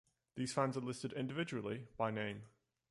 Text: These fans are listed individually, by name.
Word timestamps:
These 0.33 0.51
fans 0.53 0.75
are 0.77 0.81
listed 0.81 1.13
individually, 1.13 1.85
by 1.95 2.09
name. 2.09 2.41